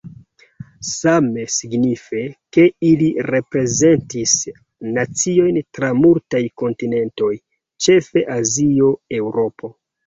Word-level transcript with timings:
Same 0.91 1.43
signife, 1.55 2.21
ke 2.57 2.65
ili 2.93 3.11
reprezentis 3.29 4.35
naciojn 4.99 5.63
tra 5.79 5.95
multaj 6.03 6.45
kontinentoj, 6.65 7.33
ĉefe 7.89 8.29
Azio, 8.43 8.95
Eŭropo. 9.23 9.77